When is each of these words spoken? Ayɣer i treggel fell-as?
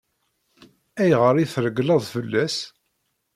Ayɣer 1.01 1.35
i 1.37 1.45
treggel 1.53 1.89
fell-as? 2.13 2.57